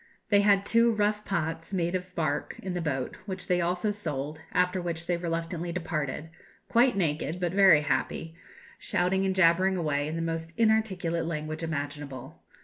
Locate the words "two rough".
0.65-1.23